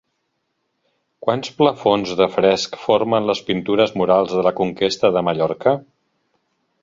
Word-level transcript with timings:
Quants 1.25 1.51
plafons 1.59 2.13
de 2.21 2.27
fresc 2.37 2.79
formen 2.87 3.29
les 3.31 3.43
Pintures 3.51 3.95
murals 4.03 4.33
de 4.39 4.45
la 4.49 4.53
conquesta 4.61 5.15
de 5.19 5.23
Mallorca? 5.29 5.75